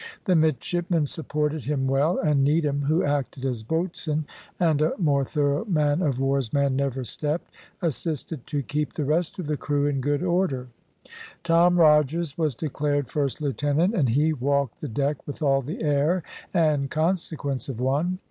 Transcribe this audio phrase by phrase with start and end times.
[0.25, 4.25] The midshipmen supported him well, and Needham, who acted as boatswain,
[4.59, 9.37] and a more thorough man of war's man never stepped, assisted to keep the rest
[9.37, 10.69] of the crew in good order.
[11.43, 16.23] Tom Rogers was declared "First Lieutenant," and he walked the deck with all the air
[16.51, 18.17] and consequence of one.